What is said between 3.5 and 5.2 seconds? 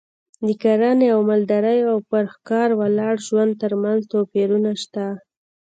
ترمنځ توپیرونه شته